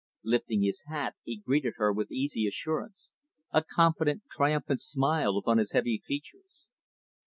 [0.23, 3.11] Lifting his hat, he greeted her with easy assurance;
[3.51, 6.65] a confident, triumphant smile upon his heavy features.